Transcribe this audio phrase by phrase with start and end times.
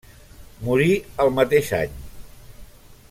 [0.69, 0.87] Morí
[1.25, 1.95] al mateix any.